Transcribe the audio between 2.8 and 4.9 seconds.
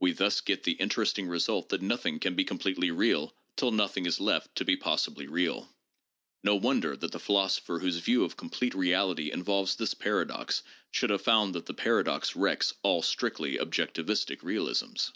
real till nothing is left to be